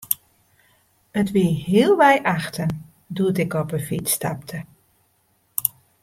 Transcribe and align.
It 1.19 1.27
wie 1.35 1.51
healwei 1.67 2.15
achten 2.37 2.71
doe't 3.15 3.37
ik 3.45 3.51
op 3.61 3.69
'e 3.75 3.79
fyts 3.87 4.11
stapte. 4.17 4.57